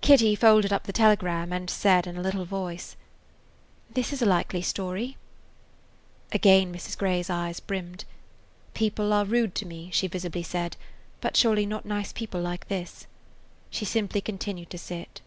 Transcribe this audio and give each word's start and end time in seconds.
Kitty 0.00 0.34
folded 0.34 0.72
up 0.72 0.82
the 0.82 0.92
telegram 0.92 1.52
and 1.52 1.70
said 1.70 2.08
in 2.08 2.16
a 2.16 2.20
little 2.20 2.44
voice: 2.44 2.96
"This 3.88 4.12
is 4.12 4.20
a 4.20 4.26
likely 4.26 4.62
story." 4.62 5.16
Again 6.32 6.74
Mrs. 6.74 6.98
Grey's 6.98 7.30
eyes 7.30 7.60
brimmed. 7.60 8.04
"People 8.74 9.12
are 9.12 9.24
rude 9.24 9.54
to 9.54 9.64
one," 9.64 9.92
she 9.92 10.08
visibly 10.08 10.42
said, 10.42 10.76
but 11.20 11.36
surely 11.36 11.66
not 11.66 11.86
nice 11.86 12.12
people 12.12 12.40
like 12.40 12.66
this. 12.66 13.06
She 13.70 13.84
simply 13.84 14.20
continued 14.20 14.70
to 14.70 14.78
sit. 14.78 15.20